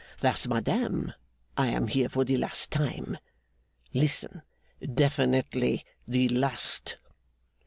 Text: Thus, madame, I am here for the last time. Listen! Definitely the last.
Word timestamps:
Thus, 0.19 0.47
madame, 0.47 1.13
I 1.55 1.67
am 1.67 1.85
here 1.87 2.09
for 2.09 2.25
the 2.25 2.35
last 2.35 2.71
time. 2.71 3.19
Listen! 3.93 4.41
Definitely 4.95 5.85
the 6.07 6.27
last. 6.29 6.97